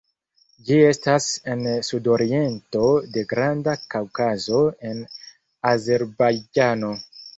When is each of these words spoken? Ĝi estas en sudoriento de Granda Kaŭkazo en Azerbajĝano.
Ĝi 0.67 0.77
estas 0.91 1.25
en 1.55 1.61
sudoriento 1.89 2.83
de 3.17 3.25
Granda 3.33 3.75
Kaŭkazo 3.95 4.63
en 4.93 5.05
Azerbajĝano. 5.75 6.91